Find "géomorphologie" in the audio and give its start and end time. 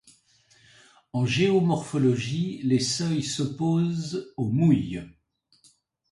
1.27-2.59